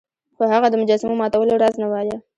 خو 0.35 0.43
هغه 0.53 0.67
د 0.71 0.75
مجسمو 0.81 1.19
ماتولو 1.21 1.59
راز 1.61 1.75
نه 1.81 1.87
وایه. 1.91 2.17